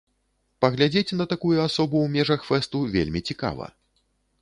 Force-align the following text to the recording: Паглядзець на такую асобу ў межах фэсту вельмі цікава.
Паглядзець 0.63 1.15
на 1.19 1.27
такую 1.35 1.53
асобу 1.67 1.97
ў 2.01 2.07
межах 2.17 2.49
фэсту 2.51 2.85
вельмі 2.97 3.27
цікава. 3.33 3.73